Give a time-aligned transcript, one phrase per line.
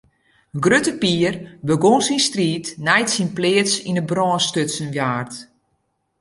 [0.63, 1.33] Grutte Pier
[1.67, 5.33] begûn syn striid nei't syn pleats yn 'e brân stutsen waard.